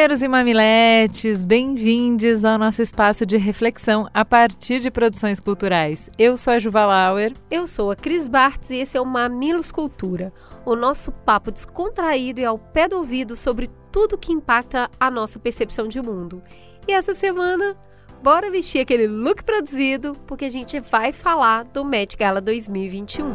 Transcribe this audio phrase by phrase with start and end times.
[0.00, 6.08] Mamileiros e mamiletes, bem-vindos ao nosso espaço de reflexão a partir de produções culturais.
[6.18, 7.34] Eu sou a Juva Lauer.
[7.50, 10.32] Eu sou a Cris Bartz e esse é o Mamilos Cultura,
[10.64, 15.38] o nosso papo descontraído e ao pé do ouvido sobre tudo que impacta a nossa
[15.38, 16.42] percepção de mundo.
[16.88, 17.76] E essa semana,
[18.22, 23.34] bora vestir aquele look produzido, porque a gente vai falar do Met Gala 2021.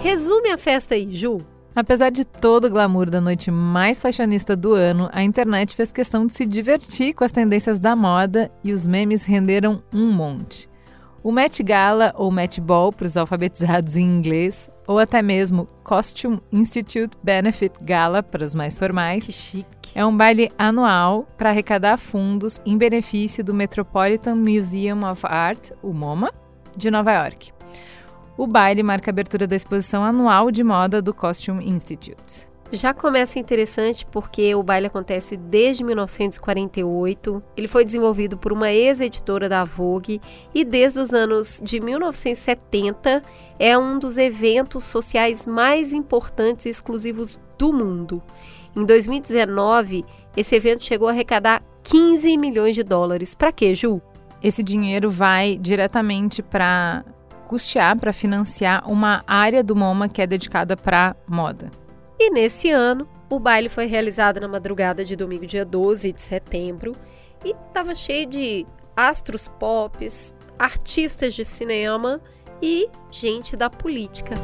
[0.00, 1.51] Resume a festa aí, Ju.
[1.74, 6.26] Apesar de todo o glamour da noite mais fashionista do ano, a internet fez questão
[6.26, 10.68] de se divertir com as tendências da moda e os memes renderam um monte.
[11.22, 16.42] O Met Gala, ou Met Ball para os alfabetizados em inglês, ou até mesmo Costume
[16.52, 19.92] Institute Benefit Gala para os mais formais, que chique.
[19.94, 25.94] é um baile anual para arrecadar fundos em benefício do Metropolitan Museum of Art, o
[25.94, 26.32] MoMA,
[26.76, 27.52] de Nova York.
[28.42, 32.48] O baile marca a abertura da exposição anual de moda do Costume Institute.
[32.72, 37.40] Já começa interessante porque o baile acontece desde 1948.
[37.56, 40.20] Ele foi desenvolvido por uma ex-editora da Vogue
[40.52, 43.22] e desde os anos de 1970
[43.60, 48.20] é um dos eventos sociais mais importantes e exclusivos do mundo.
[48.74, 50.04] Em 2019,
[50.36, 53.36] esse evento chegou a arrecadar 15 milhões de dólares.
[53.36, 54.02] Para quê, Ju?
[54.42, 57.04] Esse dinheiro vai diretamente para
[57.52, 61.70] custear para financiar uma área do MoMA que é dedicada para moda.
[62.18, 66.96] E nesse ano, o baile foi realizado na madrugada de domingo, dia 12 de setembro,
[67.44, 70.08] e estava cheio de astros pop,
[70.58, 72.22] artistas de cinema
[72.62, 74.34] e gente da política.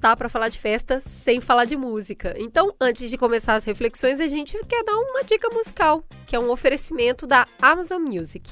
[0.00, 2.34] Dá para falar de festa sem falar de música.
[2.38, 6.40] Então, antes de começar as reflexões, a gente quer dar uma dica musical, que é
[6.40, 8.50] um oferecimento da Amazon Music.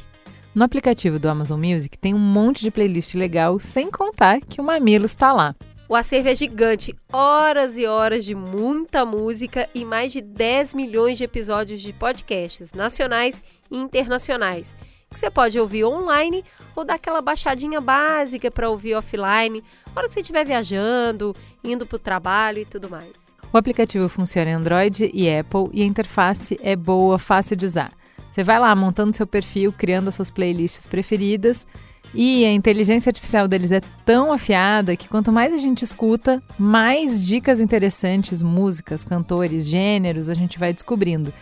[0.55, 4.65] No aplicativo do Amazon Music tem um monte de playlist legal, sem contar que o
[4.65, 5.55] Mamilo está lá.
[5.89, 11.17] O acervo é gigante, horas e horas de muita música e mais de 10 milhões
[11.17, 14.75] de episódios de podcasts nacionais e internacionais
[15.11, 16.45] que você pode ouvir online
[16.77, 21.87] ou dar aquela baixadinha básica para ouvir offline, na hora que você estiver viajando, indo
[21.87, 23.13] para o trabalho e tudo mais.
[23.53, 27.93] O aplicativo funciona em Android e Apple e a interface é boa, fácil de usar.
[28.31, 31.67] Você vai lá montando seu perfil, criando as suas playlists preferidas
[32.15, 37.27] e a inteligência artificial deles é tão afiada que quanto mais a gente escuta, mais
[37.27, 41.33] dicas interessantes, músicas, cantores, gêneros a gente vai descobrindo.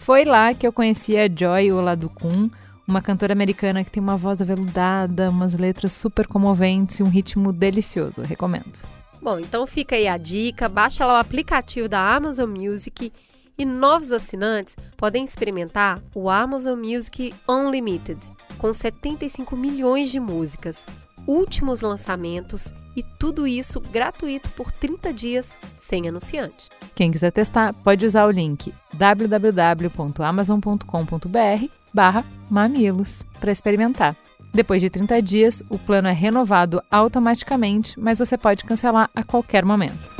[0.00, 2.50] Foi lá que eu conheci a Joy Oladukun,
[2.86, 7.52] uma cantora americana que tem uma voz aveludada, umas letras super comoventes e um ritmo
[7.52, 8.22] delicioso.
[8.22, 8.78] Recomendo.
[9.20, 13.12] Bom, então fica aí a dica, baixa lá o aplicativo da Amazon Music
[13.58, 18.20] e novos assinantes podem experimentar o Amazon Music Unlimited,
[18.58, 20.86] com 75 milhões de músicas,
[21.26, 26.68] últimos lançamentos e tudo isso gratuito por 30 dias sem anunciante.
[26.94, 34.14] Quem quiser testar, pode usar o link www.amazon.com.br barra mamilos para experimentar.
[34.52, 39.64] Depois de 30 dias, o plano é renovado automaticamente, mas você pode cancelar a qualquer
[39.64, 40.14] momento.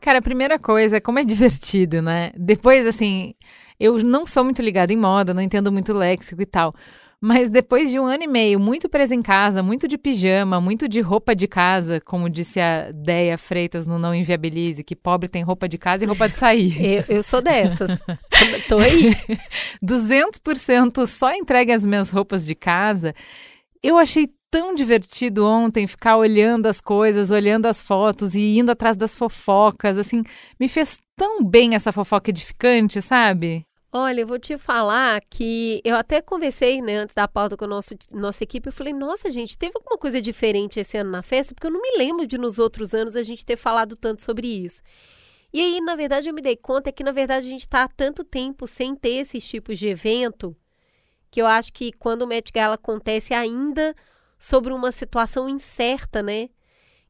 [0.00, 2.30] Cara, a primeira coisa é como é divertido, né?
[2.36, 3.34] Depois, assim,
[3.80, 6.72] eu não sou muito ligada em moda, não entendo muito léxico e tal.
[7.24, 10.88] Mas depois de um ano e meio, muito presa em casa, muito de pijama, muito
[10.88, 15.40] de roupa de casa, como disse a Deia Freitas no Não Inviabilize, que pobre tem
[15.40, 16.74] roupa de casa e roupa de sair.
[17.08, 17.96] eu, eu sou dessas.
[18.68, 19.12] Tô aí.
[19.80, 23.14] 200% só entregue as minhas roupas de casa.
[23.80, 28.96] Eu achei tão divertido ontem ficar olhando as coisas, olhando as fotos e indo atrás
[28.96, 30.24] das fofocas, assim,
[30.58, 33.64] me fez tão bem essa fofoca edificante, sabe?
[33.94, 37.68] Olha, eu vou te falar que eu até conversei, né, antes da pauta com a
[37.68, 38.66] nossa equipe.
[38.66, 41.54] Eu falei, nossa, gente, teve alguma coisa diferente esse ano na festa?
[41.54, 44.46] Porque eu não me lembro de nos outros anos a gente ter falado tanto sobre
[44.46, 44.80] isso.
[45.52, 47.88] E aí, na verdade, eu me dei conta que, na verdade, a gente está há
[47.88, 50.56] tanto tempo sem ter esses tipos de evento
[51.30, 53.94] que eu acho que quando o Met Gala acontece ainda
[54.38, 56.48] sobre uma situação incerta, né?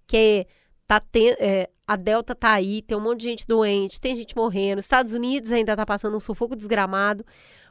[0.05, 0.47] Que é,
[0.93, 4.37] tá te, é, a Delta tá aí, tem um monte de gente doente, tem gente
[4.37, 7.25] morrendo, Estados Unidos ainda tá passando um sufoco desgramado,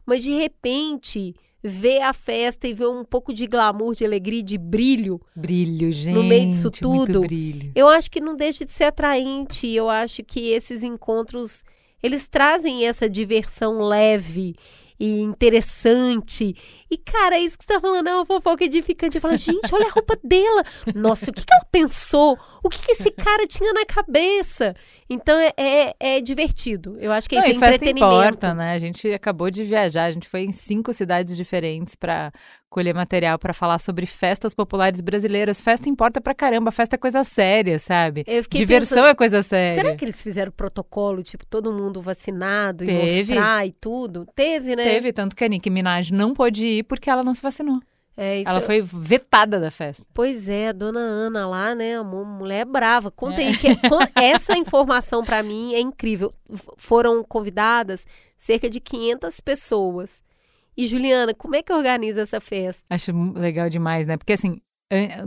[0.06, 4.58] mas de repente ver a festa e ver um pouco de glamour, de alegria, de
[4.58, 5.22] brilho.
[5.36, 6.16] Brilho, gente.
[6.16, 7.72] No meio disso tudo, brilho.
[7.76, 9.68] Eu acho que não deixa de ser atraente.
[9.70, 11.64] Eu acho que esses encontros
[12.02, 14.56] eles trazem essa diversão leve
[15.02, 16.56] e interessante.
[16.90, 19.18] E, cara, é isso que você tá falando é uma fofoca edificante.
[19.18, 20.64] Eu falo, gente, olha a roupa dela.
[20.94, 22.38] Nossa, o que, que ela pensou?
[22.64, 24.76] O que, que esse cara tinha na cabeça?
[25.10, 27.00] Então é, é, é divertido.
[27.00, 28.16] Eu acho que Não, isso é e festa entretenimento.
[28.16, 28.74] importa, né?
[28.74, 32.32] A gente acabou de viajar, a gente foi em cinco cidades diferentes para
[32.72, 35.62] colher material para falar sobre festas populares brasileiras.
[35.62, 38.24] Festa importa pra caramba, festa é coisa séria, sabe?
[38.26, 39.84] Eu Diversão pensando, é coisa séria.
[39.84, 43.34] Será que eles fizeram protocolo, tipo, todo mundo vacinado e Teve.
[43.36, 44.26] mostrar e tudo?
[44.34, 44.84] Teve, né?
[44.84, 47.80] Teve, tanto que a Nicki Minaj não pôde ir porque ela não se vacinou.
[48.18, 50.06] É, Ela foi vetada da festa.
[50.14, 53.10] Pois é, a dona Ana lá, né, a mu- mulher brava.
[53.10, 53.48] Conta É.
[53.48, 56.32] aí, que con- essa informação pra mim é incrível.
[56.78, 58.06] Foram convidadas
[58.38, 60.22] cerca de 500 pessoas.
[60.82, 62.84] E Juliana, como é que organiza essa festa?
[62.90, 64.18] Acho legal demais, né?
[64.18, 64.60] Porque assim,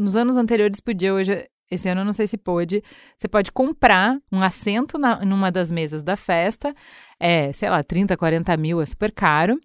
[0.00, 2.82] nos anos anteriores podia, hoje, esse ano eu não sei se pôde.
[3.16, 6.74] Você pode comprar um assento na, numa das mesas da festa.
[7.20, 9.56] É, sei lá, 30, 40 mil, é super caro.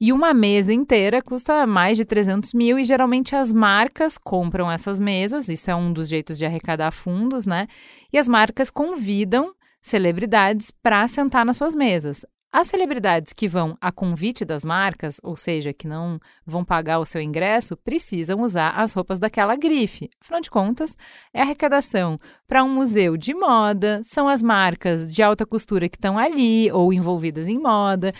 [0.00, 5.00] E uma mesa inteira custa mais de 300 mil e geralmente as marcas compram essas
[5.00, 5.48] mesas.
[5.48, 7.66] Isso é um dos jeitos de arrecadar fundos, né?
[8.12, 12.24] E as marcas convidam celebridades para sentar nas suas mesas.
[12.54, 17.06] As celebridades que vão a convite das marcas, ou seja, que não vão pagar o
[17.06, 20.10] seu ingresso, precisam usar as roupas daquela grife.
[20.20, 20.94] Afinal de contas,
[21.32, 26.18] é arrecadação para um museu de moda, são as marcas de alta costura que estão
[26.18, 28.12] ali ou envolvidas em moda.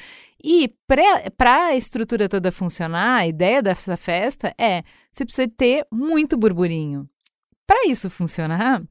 [0.43, 4.83] E para a estrutura toda funcionar, a ideia dessa festa é
[5.13, 7.07] você precisa ter muito burburinho.
[7.67, 8.83] Para isso funcionar,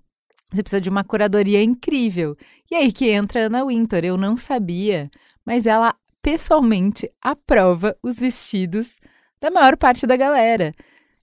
[0.52, 2.36] você precisa de uma curadoria incrível.
[2.70, 4.04] E aí que entra a Ana Winter.
[4.04, 5.10] Eu não sabia,
[5.46, 9.00] mas ela pessoalmente aprova os vestidos
[9.42, 10.74] da maior parte da galera.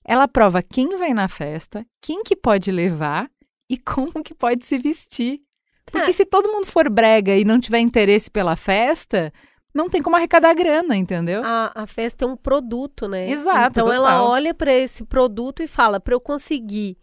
[0.04, 3.30] Ela aprova quem vai na festa, quem que pode levar
[3.68, 5.40] e como que pode se vestir.
[5.86, 6.14] Porque Ah.
[6.14, 9.32] se todo mundo for brega e não tiver interesse pela festa,
[9.74, 11.42] não tem como arrecadar grana, entendeu?
[11.44, 13.30] A, a festa é um produto, né?
[13.30, 14.26] Exato, Então ela total.
[14.30, 16.96] olha pra esse produto e fala: para eu conseguir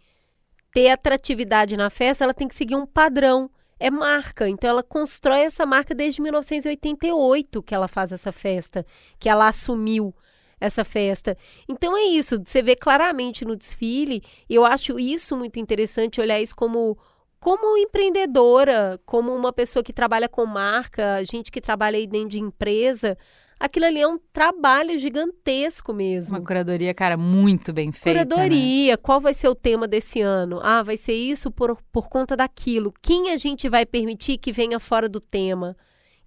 [0.72, 3.50] ter atratividade na festa, ela tem que seguir um padrão.
[3.78, 4.48] É marca.
[4.48, 8.84] Então ela constrói essa marca desde 1988 que ela faz essa festa,
[9.18, 10.14] que ela assumiu
[10.60, 11.36] essa festa.
[11.68, 16.40] Então é isso, você vê claramente no desfile, e eu acho isso muito interessante, olhar
[16.40, 16.96] isso como
[17.38, 22.40] como empreendedora, como uma pessoa que trabalha com marca, gente que trabalha aí dentro de
[22.40, 23.16] empresa,
[23.58, 26.36] aquilo ali é um trabalho gigantesco mesmo.
[26.36, 28.18] Uma curadoria, cara, muito bem feita.
[28.18, 28.24] né?
[28.24, 30.60] Curadoria, qual vai ser o tema desse ano?
[30.62, 32.92] Ah, vai ser isso por, por conta daquilo.
[33.02, 35.76] Quem a gente vai permitir que venha fora do tema?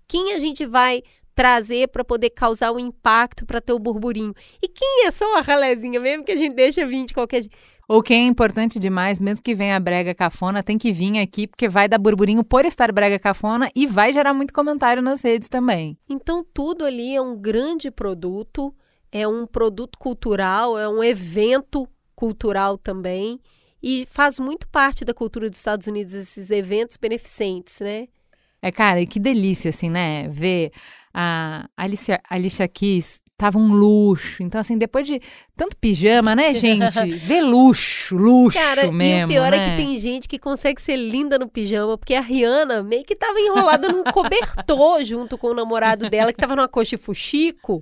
[0.08, 1.04] Quem a gente vai
[1.36, 4.34] trazer para poder causar um impacto para ter o burburinho?
[4.62, 7.58] E quem é só a ralezinha mesmo que a gente deixa vir de qualquer jeito?
[7.90, 11.68] Ou quem é importante demais, mesmo que venha brega cafona, tem que vir aqui, porque
[11.68, 15.98] vai dar burburinho por estar brega cafona e vai gerar muito comentário nas redes também.
[16.08, 18.72] Então, tudo ali é um grande produto,
[19.12, 23.40] é um produto cultural, é um evento cultural também.
[23.82, 28.08] E faz muito parte da cultura dos Estados Unidos esses eventos beneficentes, né?
[28.62, 30.28] É, cara, e que delícia, assim, né?
[30.28, 30.72] Ver
[31.12, 34.44] a Alicia, Alicia Keys tava um luxo.
[34.44, 35.22] Então, assim, depois de
[35.56, 37.06] tanto pijama, né, gente?
[37.26, 39.58] Ver luxo, luxo Cara, mesmo, e o pior né?
[39.58, 43.16] é que tem gente que consegue ser linda no pijama, porque a Rihanna meio que
[43.16, 47.82] tava enrolada num cobertor junto com o namorado dela, que tava numa coxa fuxico.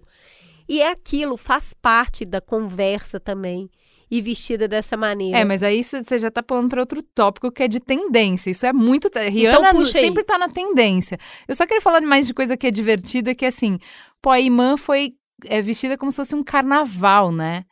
[0.69, 3.67] E é aquilo, faz parte da conversa também.
[4.09, 5.37] E vestida dessa maneira.
[5.37, 8.49] É, mas aí isso você já tá pulando para outro tópico que é de tendência.
[8.49, 9.09] Isso é muito.
[9.13, 11.17] Rihanna Então sempre tá na tendência.
[11.45, 13.77] Eu só queria falar mais de coisa que é divertida, que é assim,
[14.21, 17.63] pô, a Imã foi é, vestida como se fosse um carnaval, né?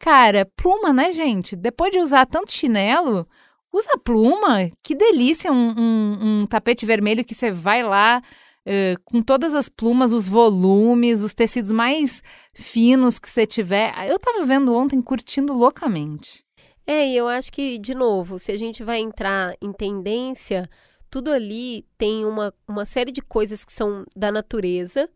[0.00, 1.54] Cara, pluma, né, gente?
[1.56, 3.26] Depois de usar tanto chinelo,
[3.72, 4.70] usa pluma.
[4.82, 8.22] Que delícia um, um- um tapete vermelho que você vai lá
[8.66, 12.22] eh, com todas as plumas, os volumes, os tecidos mais
[12.54, 13.92] finos que você tiver.
[14.08, 16.42] Eu tava vendo ontem, curtindo loucamente.
[16.86, 20.68] É, e eu acho que, de novo, se a gente vai entrar em tendência,
[21.10, 25.08] tudo ali tem uma, uma série de coisas que são da natureza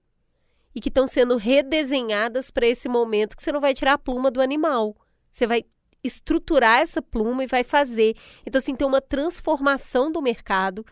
[0.74, 4.30] e que estão sendo redesenhadas para esse momento que você não vai tirar a pluma
[4.30, 4.96] do animal.
[5.30, 5.64] Você vai
[6.02, 8.14] estruturar essa pluma e vai fazer.
[8.44, 10.84] Então, assim, tem uma transformação do mercado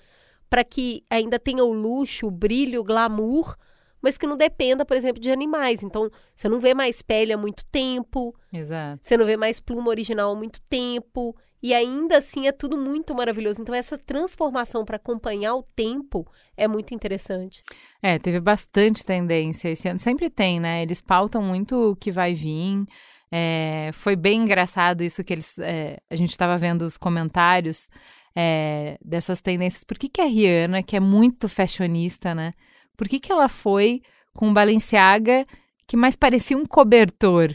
[0.48, 3.56] para que ainda tenha o luxo, o brilho, o glamour,
[4.02, 5.82] mas que não dependa, por exemplo, de animais.
[5.82, 8.34] Então, você não vê mais pele há muito tempo.
[8.52, 9.00] Exato.
[9.02, 11.36] Você não vê mais pluma original há muito tempo.
[11.62, 13.62] E ainda assim é tudo muito maravilhoso.
[13.62, 17.62] Então, essa transformação para acompanhar o tempo é muito interessante.
[18.02, 20.00] É, teve bastante tendência esse ano.
[20.00, 20.82] Sempre tem, né?
[20.82, 22.84] Eles pautam muito o que vai vir.
[23.30, 25.56] É, foi bem engraçado isso que eles.
[25.60, 27.88] É, a gente estava vendo os comentários
[28.34, 29.84] é, dessas tendências.
[29.84, 32.52] Por que, que a Rihanna, que é muito fashionista, né?
[32.96, 34.02] Por que, que ela foi
[34.34, 35.46] com Balenciaga
[35.86, 37.54] que mais parecia um cobertor?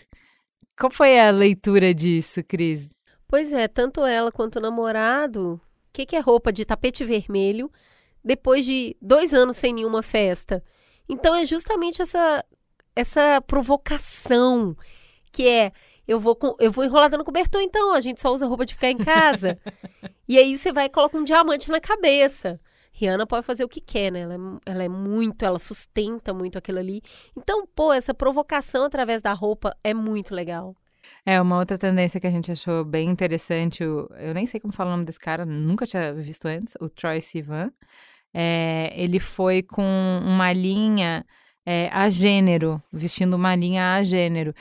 [0.80, 2.90] Qual foi a leitura disso, Cris?
[3.28, 5.60] Pois é, tanto ela quanto o namorado.
[5.90, 7.72] O que, que é roupa de tapete vermelho
[8.24, 10.64] depois de dois anos sem nenhuma festa?
[11.10, 12.44] Então é justamente essa,
[12.96, 14.76] essa provocação
[15.32, 15.72] que é
[16.08, 18.74] eu vou, com, eu vou enrolada no cobertor, então, a gente só usa roupa de
[18.74, 19.60] ficar em casa.
[20.28, 22.62] e aí você vai e coloca um diamante na cabeça.
[22.98, 24.22] Rihanna pode fazer o que quer, né?
[24.22, 27.02] Ela é, ela é, muito, ela sustenta muito aquilo ali.
[27.38, 30.76] Então, pô, essa provocação através da roupa é muito legal.
[31.24, 34.74] É, uma outra tendência que a gente achou bem interessante, o, eu nem sei como
[34.74, 37.72] fala o nome desse cara, nunca tinha visto antes, o Troy Sivan.
[38.34, 39.84] É, ele foi com
[40.24, 41.24] uma linha
[41.66, 44.56] é, a gênero, vestindo uma linha a gênero.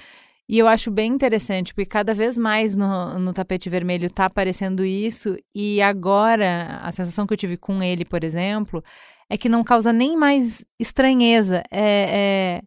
[0.48, 4.84] E eu acho bem interessante, porque cada vez mais no, no tapete vermelho tá aparecendo
[4.84, 8.82] isso, e agora a sensação que eu tive com ele, por exemplo,
[9.28, 11.62] é que não causa nem mais estranheza.
[11.70, 12.62] É, é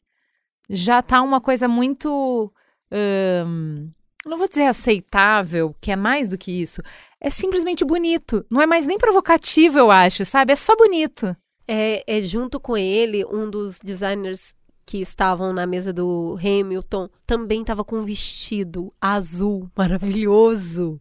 [0.70, 2.54] já tá uma coisa muito.
[2.92, 3.90] Hum,
[4.26, 6.82] não vou dizer aceitável, que é mais do que isso.
[7.20, 8.46] É simplesmente bonito.
[8.50, 10.54] Não é mais nem provocativo, eu acho, sabe?
[10.54, 11.36] É só bonito.
[11.68, 14.54] É, é junto com ele um dos designers
[14.90, 21.00] que estavam na mesa do Hamilton também estava com um vestido azul maravilhoso.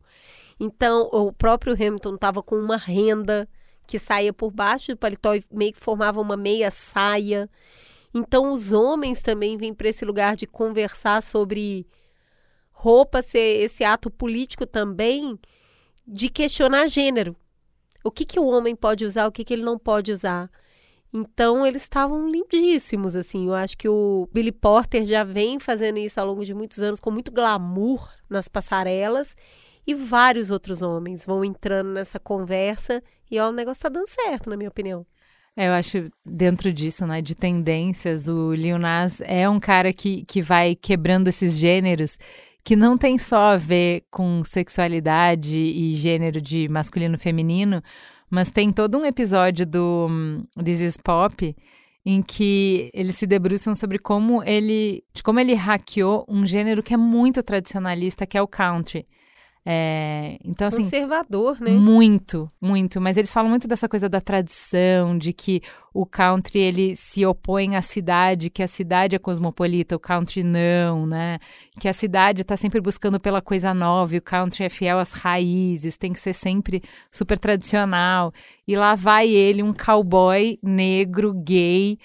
[0.60, 3.48] Então, o próprio Hamilton estava com uma renda
[3.86, 7.48] que saía por baixo do paletó e meio que formava uma meia saia.
[8.12, 11.86] Então, os homens também vêm para esse lugar de conversar sobre
[12.70, 15.38] roupa ser esse ato político também
[16.06, 17.34] de questionar gênero.
[18.04, 20.50] O que, que o homem pode usar, o que, que ele não pode usar.
[21.12, 23.46] Então eles estavam lindíssimos, assim.
[23.46, 27.00] Eu acho que o Billy Porter já vem fazendo isso ao longo de muitos anos
[27.00, 29.34] com muito glamour nas passarelas
[29.86, 34.50] e vários outros homens vão entrando nessa conversa e ó, o negócio tá dando certo,
[34.50, 35.06] na minha opinião.
[35.56, 40.24] É, eu acho dentro disso, né, de tendências, o Lil Nas é um cara que,
[40.24, 42.16] que vai quebrando esses gêneros
[42.62, 47.82] que não tem só a ver com sexualidade e gênero de masculino e feminino,
[48.30, 50.08] mas tem todo um episódio do
[50.62, 51.54] This is Pop
[52.04, 56.94] em que eles se debruçam sobre como ele, de como ele hackeou um gênero que
[56.94, 59.06] é muito tradicionalista, que é o country.
[59.64, 60.82] É, então, assim.
[60.82, 61.70] Conservador, né?
[61.70, 63.00] Muito, muito.
[63.00, 65.60] Mas eles falam muito dessa coisa da tradição, de que
[65.92, 71.06] o country ele se opõe à cidade, que a cidade é cosmopolita, o country não,
[71.06, 71.38] né?
[71.78, 75.12] Que a cidade está sempre buscando pela coisa nova, e o country é fiel às
[75.12, 78.32] raízes, tem que ser sempre super tradicional.
[78.66, 81.98] E lá vai ele, um cowboy negro, gay,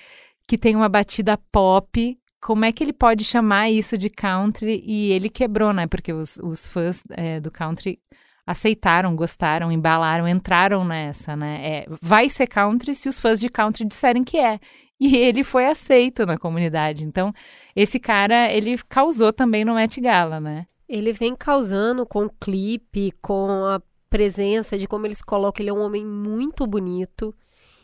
[0.47, 5.11] que tem uma batida pop como é que ele pode chamar isso de country e
[5.13, 5.87] ele quebrou, né?
[5.87, 7.99] Porque os, os fãs é, do country
[8.45, 11.61] aceitaram, gostaram, embalaram, entraram nessa, né?
[11.63, 14.59] É, vai ser country se os fãs de country disserem que é.
[14.99, 17.05] E ele foi aceito na comunidade.
[17.05, 17.33] Então,
[17.73, 20.67] esse cara, ele causou também no Met Gala, né?
[20.87, 25.63] Ele vem causando com o clipe, com a presença de como eles colocam.
[25.63, 27.33] Ele é um homem muito bonito.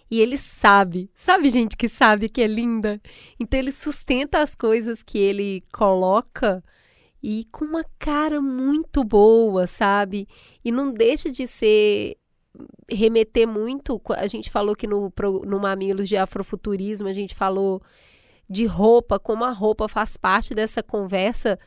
[0.10, 3.00] E ele sabe, sabe gente que sabe que é linda?
[3.40, 6.64] Então ele sustenta as coisas que ele coloca
[7.22, 10.28] e com uma cara muito boa, sabe?
[10.64, 12.18] E não deixa de ser
[12.90, 14.02] remeter muito.
[14.16, 15.12] A gente falou que no,
[15.46, 17.82] no Mamilos de Afrofuturismo, a gente falou
[18.50, 21.60] de roupa, como a roupa faz parte dessa conversa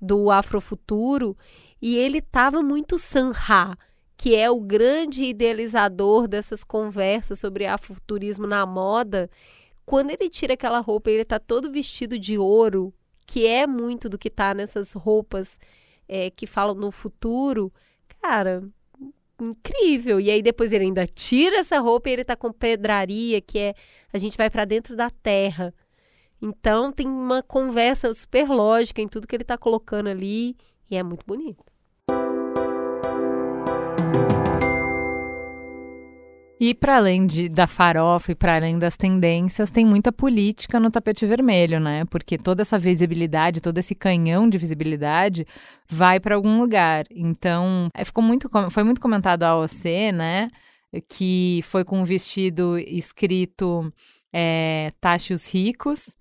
[0.00, 1.36] do Afrofuturo.
[1.82, 3.76] E ele estava muito sanha
[4.20, 9.30] que é o grande idealizador dessas conversas sobre afuturismo na moda,
[9.86, 12.92] quando ele tira aquela roupa, ele está todo vestido de ouro,
[13.26, 15.58] que é muito do que está nessas roupas
[16.06, 17.72] é, que falam no futuro,
[18.20, 18.62] cara,
[19.40, 20.20] incrível.
[20.20, 23.74] E aí depois ele ainda tira essa roupa e ele está com pedraria, que é
[24.12, 25.72] a gente vai para dentro da terra.
[26.42, 30.58] Então tem uma conversa super lógica em tudo que ele está colocando ali
[30.90, 31.69] e é muito bonito.
[36.60, 40.90] E para além de, da farofa e para além das tendências, tem muita política no
[40.90, 42.04] tapete vermelho, né?
[42.04, 45.46] Porque toda essa visibilidade, todo esse canhão de visibilidade
[45.88, 47.06] vai para algum lugar.
[47.10, 50.50] Então, é, ficou muito, foi muito comentado a OC, né?
[51.08, 53.92] que foi com um vestido escrito
[54.32, 56.16] é, Taxe os Ricos.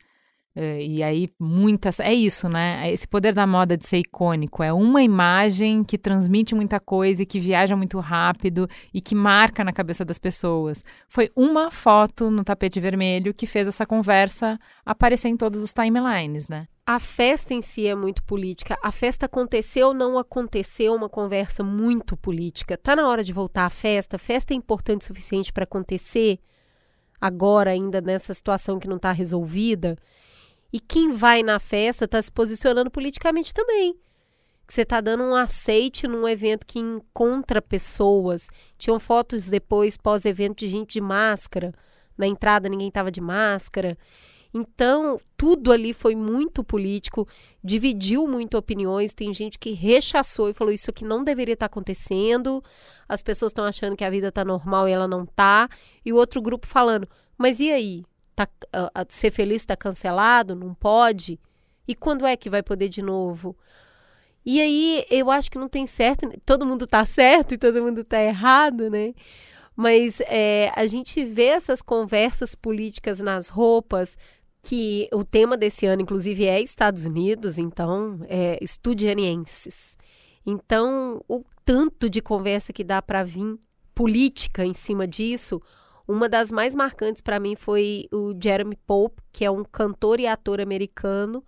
[0.62, 2.02] É, e aí, muitas.
[2.02, 2.92] É isso, né?
[2.92, 4.62] Esse poder da moda de ser icônico.
[4.62, 9.64] É uma imagem que transmite muita coisa e que viaja muito rápido e que marca
[9.64, 10.84] na cabeça das pessoas.
[11.08, 16.50] Foi uma foto no tapete vermelho que fez essa conversa aparecer em todos os timelines,
[16.50, 16.68] né?
[16.86, 18.78] A festa em si é muito política.
[18.84, 22.78] A festa aconteceu ou não aconteceu, uma conversa muito política.
[22.78, 24.18] Tá na hora de voltar à festa?
[24.18, 26.38] A festa é importante o suficiente para acontecer
[27.22, 29.98] agora, ainda nessa situação que não está resolvida?
[30.72, 33.96] E quem vai na festa está se posicionando politicamente também.
[34.68, 38.50] Você está dando um aceite num evento que encontra pessoas.
[38.78, 41.74] Tinham fotos depois, pós-evento, de gente de máscara.
[42.16, 43.98] Na entrada ninguém estava de máscara.
[44.54, 47.28] Então, tudo ali foi muito político,
[47.64, 49.14] dividiu muito opiniões.
[49.14, 52.64] Tem gente que rechaçou e falou: Isso aqui não deveria estar tá acontecendo.
[53.08, 55.68] As pessoas estão achando que a vida está normal e ela não está.
[56.04, 57.08] E o outro grupo falando:
[57.38, 58.04] Mas e aí?
[58.46, 61.40] Tá, uh, ser feliz está cancelado, não pode.
[61.88, 63.56] E quando é que vai poder de novo?
[64.46, 68.04] E aí eu acho que não tem certo, todo mundo tá certo e todo mundo
[68.04, 69.14] tá errado, né?
[69.76, 74.18] Mas é, a gente vê essas conversas políticas nas roupas,
[74.62, 79.98] que o tema desse ano, inclusive, é Estados Unidos, então, é estudianienses.
[80.46, 83.58] Então, o tanto de conversa que dá para vir
[83.96, 85.62] política em cima disso,
[86.10, 90.26] uma das mais marcantes para mim foi o Jeremy Pope, que é um cantor e
[90.26, 91.46] ator americano,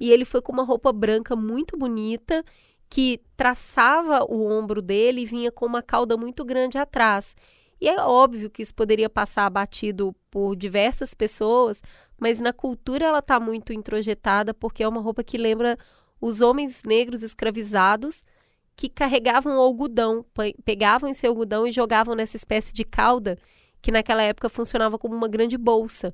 [0.00, 2.44] e ele foi com uma roupa branca muito bonita
[2.88, 7.36] que traçava o ombro dele e vinha com uma cauda muito grande atrás.
[7.80, 11.80] E é óbvio que isso poderia passar abatido por diversas pessoas,
[12.18, 15.78] mas na cultura ela está muito introjetada porque é uma roupa que lembra
[16.20, 18.24] os homens negros escravizados
[18.74, 20.26] que carregavam algodão,
[20.64, 23.38] pegavam esse algodão e jogavam nessa espécie de cauda
[23.80, 26.12] que naquela época funcionava como uma grande bolsa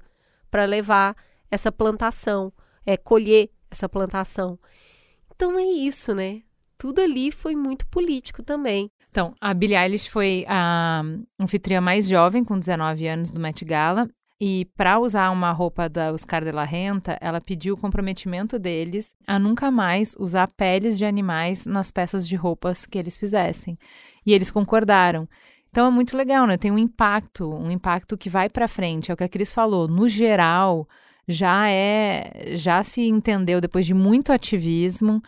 [0.51, 1.17] para levar
[1.51, 2.53] essa plantação,
[2.85, 4.59] é, colher essa plantação.
[5.35, 6.43] Então é isso, né?
[6.79, 8.91] Tudo ali foi muito político também.
[9.11, 11.03] Então, a Billie Eilish foi a
[11.41, 14.09] anfitriã mais jovem, com 19 anos, do Met Gala.
[14.39, 19.15] E para usar uma roupa da Oscar de la Renta, ela pediu o comprometimento deles
[19.27, 23.79] a nunca mais usar peles de animais nas peças de roupas que eles fizessem.
[24.27, 25.27] E eles concordaram.
[25.77, 26.57] Então é muito legal, né?
[26.57, 29.11] Tem um impacto, um impacto que vai para frente.
[29.11, 29.87] É o que a Cris falou.
[29.87, 30.89] No geral,
[31.29, 35.21] já é, já se entendeu depois de muito ativismo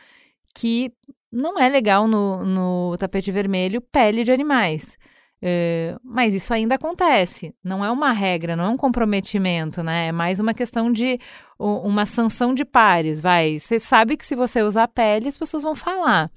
[0.54, 0.90] que
[1.30, 4.96] não é legal no, no tapete vermelho pele de animais.
[5.42, 7.54] É, mas isso ainda acontece.
[7.62, 10.06] Não é uma regra, não é um comprometimento, né?
[10.06, 11.20] É mais uma questão de
[11.58, 13.20] uma sanção de pares.
[13.20, 16.30] Vai, você sabe que se você usar pele, as pessoas vão falar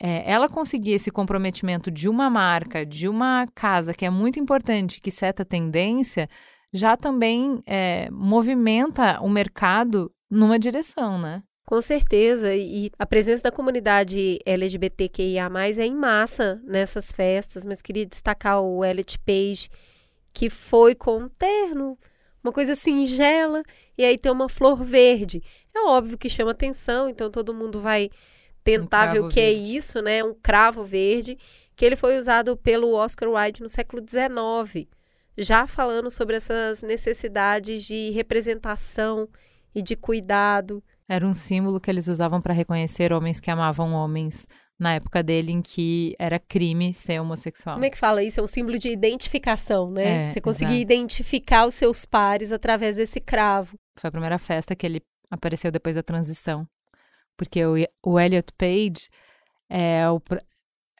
[0.00, 5.00] é, ela conseguir esse comprometimento de uma marca, de uma casa que é muito importante,
[5.00, 6.28] que seta tendência,
[6.72, 11.42] já também é, movimenta o mercado numa direção, né?
[11.66, 18.06] Com certeza, e a presença da comunidade LGBTQIA+, é em massa nessas festas, mas queria
[18.06, 19.70] destacar o Elliot Page,
[20.32, 21.96] que foi com um terno,
[22.42, 23.62] uma coisa singela,
[23.96, 25.42] e aí tem uma flor verde.
[25.74, 28.10] É óbvio que chama atenção, então todo mundo vai
[28.78, 29.60] tentar um que é verde.
[29.72, 30.22] é isso, né?
[30.22, 31.38] Um cravo verde,
[31.76, 34.86] que ele foi usado pelo Oscar Wilde no século XIX,
[35.38, 39.28] já falando sobre essas necessidades de representação
[39.74, 40.82] e de cuidado.
[41.08, 44.46] Era um símbolo que eles usavam para reconhecer homens que amavam homens
[44.78, 47.76] na época dele em que era crime ser homossexual.
[47.76, 48.40] Como é que fala isso?
[48.40, 50.28] É um símbolo de identificação, né?
[50.28, 50.82] É, Você conseguir exato.
[50.92, 53.76] identificar os seus pares através desse cravo.
[53.98, 56.66] Foi a primeira festa que ele apareceu depois da transição
[57.40, 57.74] porque o,
[58.04, 59.08] o Elliot Page
[59.66, 60.20] é o,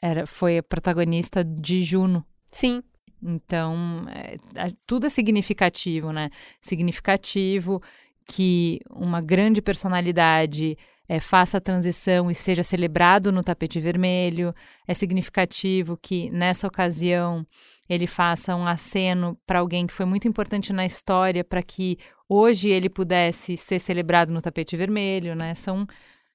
[0.01, 2.25] era, foi protagonista de Juno.
[2.51, 2.83] Sim.
[3.23, 4.39] Então, é,
[4.87, 6.31] tudo é significativo, né?
[6.59, 7.83] Significativo
[8.27, 14.55] que uma grande personalidade é, faça a transição e seja celebrado no tapete vermelho.
[14.89, 17.47] É significativo que, nessa ocasião,
[17.87, 22.71] ele faça um aceno para alguém que foi muito importante na história para que hoje
[22.71, 25.55] ele pudesse ser celebrado no tapete vermelho, né?
[25.55, 25.87] São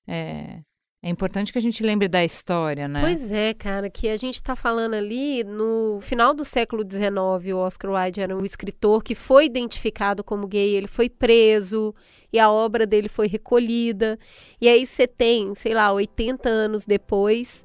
[0.08, 0.60] é,
[1.06, 3.00] é importante que a gente lembre da história, né?
[3.00, 7.58] Pois é, cara, que a gente está falando ali no final do século XIX, o
[7.58, 11.94] Oscar Wilde era um escritor que foi identificado como gay, ele foi preso
[12.34, 14.18] e a obra dele foi recolhida.
[14.60, 17.64] E aí você tem, sei lá, 80 anos depois,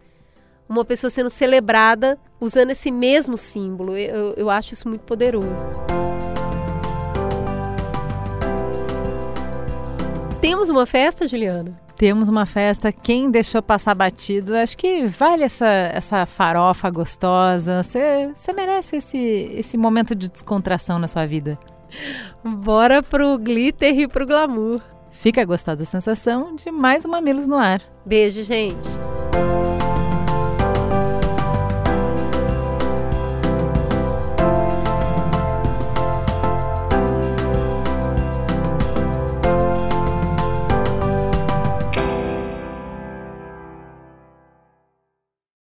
[0.69, 3.97] uma pessoa sendo celebrada usando esse mesmo símbolo.
[3.97, 5.67] Eu, eu acho isso muito poderoso.
[10.43, 11.90] Temos uma festa, Juliana?
[12.01, 12.91] Temos uma festa.
[12.91, 17.83] Quem deixou passar batido, acho que vale essa, essa farofa gostosa.
[17.83, 21.59] Você merece esse, esse momento de descontração na sua vida.
[22.43, 24.81] Bora pro glitter e pro glamour.
[25.11, 27.83] Fica a gostar da sensação de mais um Mamilos no ar.
[28.07, 28.89] Beijo, gente.